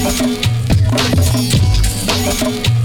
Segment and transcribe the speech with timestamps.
[0.00, 0.38] Thank
[2.68, 2.77] you.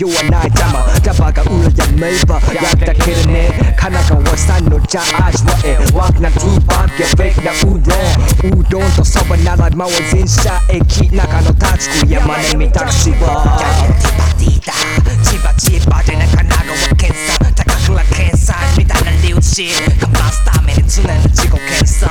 [0.00, 13.60] 弱ない邪魔ジャバが裏やめばやったけどね神奈川さんのじゃあ味わえワクなトゥーバーゲフェイクなうどんうどんとそばならまは全車駅中の立ちく山根みタクシーは。
[14.00, 14.72] ティパティだ
[15.20, 19.68] 千葉千葉でな神奈川県産高倉県産みたいな留置
[20.00, 22.08] かますために常に自己研鑽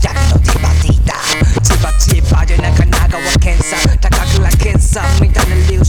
[0.00, 1.12] ヤギのティパティだ
[1.60, 5.33] 千葉千葉でな神奈川県産高倉県産みたいな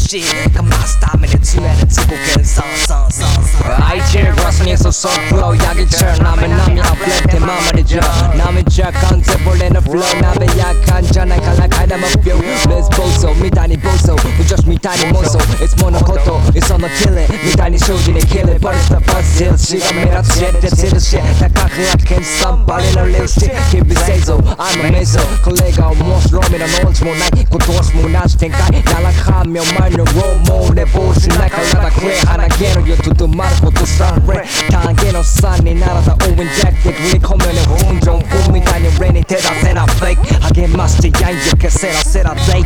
[0.07, 0.53] shit.
[0.53, 1.27] Come on, stop me.
[1.27, 2.15] Let's let it go.
[2.15, 3.34] Get it, son, son, son.
[3.62, 8.00] I cheer grass니에서 속 flow 야기처럼 남의 남이 아플레트 마마리죠
[8.36, 14.68] 남의 착한 제볼레는 flow 남의 약한 전화 갈라가다 먹뼈 Let's boso 미다니 boso We just
[14.68, 18.88] 미다니 모소 It's monokoto It's on the kill it 미다니 쇼진이 kill it But it's
[18.88, 23.04] the buzz till 시간 미라 shit That's it shit 다카크 I can't stop balling a
[23.04, 27.96] little shit Keep it say so I'm a meso 콜레가 almost 롬이라 놓지 못나이 고도스
[27.96, 34.46] 무나시 텐카이 날아가며 말려 로모네 보시 날 갈라다 그래 하나 개로 요투도 말고 또 sunray
[34.70, 40.38] 단계로 산이 날아다 오wen jack 내 눈이 커면에 혼종 꿈이 다니 rainy 대다 세라 fake
[40.40, 42.62] 하게 마시지 야 이렇게 세라 세라 day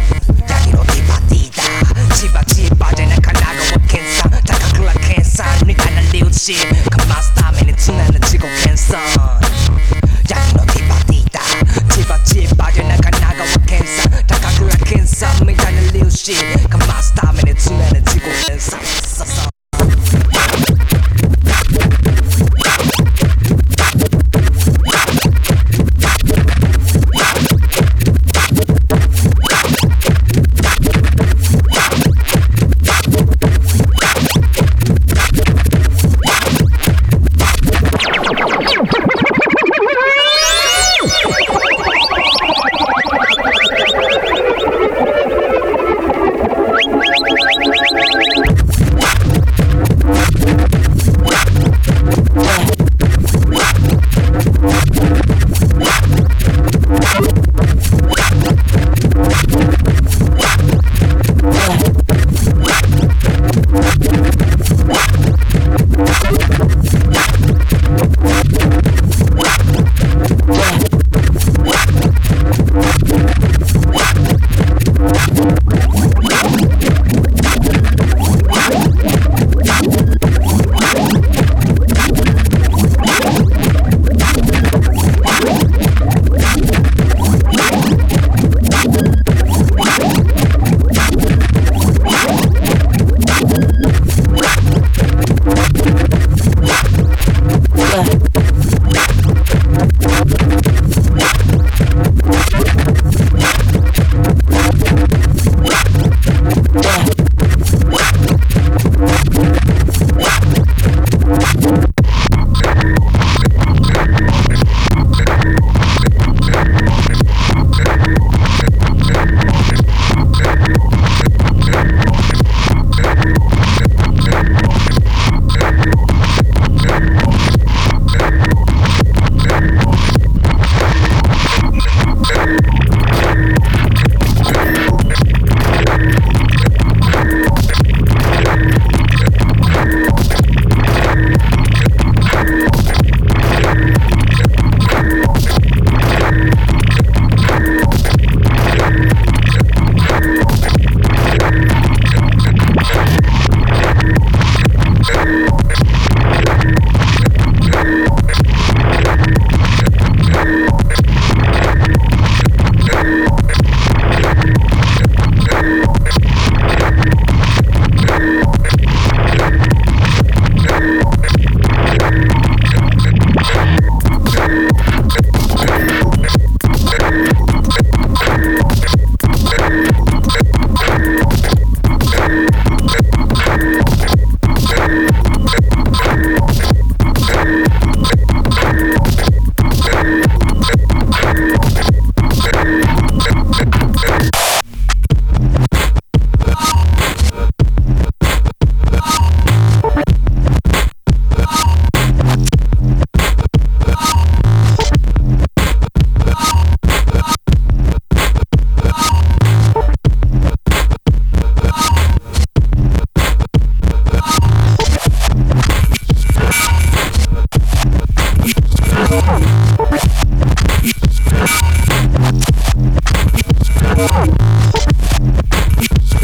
[224.49, 226.18] Yeah.